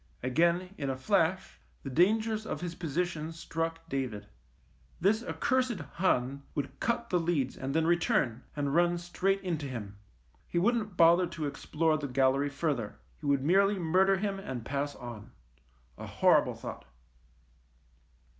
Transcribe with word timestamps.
Again, 0.23 0.73
in 0.79 0.89
a 0.89 0.97
flash, 0.97 1.59
the 1.83 1.89
dangers 1.91 2.47
of 2.47 2.61
his 2.61 2.73
position 2.73 3.31
struck 3.31 3.87
David. 3.87 4.25
This 4.99 5.23
accursed 5.23 5.77
Hun 5.79 6.41
would 6.55 6.79
cut 6.79 7.11
the 7.11 7.19
leads 7.19 7.55
and 7.55 7.75
then 7.75 7.85
return, 7.85 8.41
and 8.55 8.73
run 8.73 8.97
straight 8.97 9.41
into 9.41 9.67
him. 9.67 9.99
He 10.47 10.57
wouldn't 10.57 10.97
bother 10.97 11.27
to 11.27 11.45
explore 11.45 11.99
the 11.99 12.07
gallery 12.07 12.49
further. 12.49 12.97
He 13.19 13.27
would 13.27 13.43
merely 13.43 13.77
murder 13.77 14.17
him, 14.17 14.39
and 14.39 14.65
pass 14.65 14.95
on. 14.95 15.33
A 15.99 16.07
horrible 16.07 16.55
thought. 16.55 16.85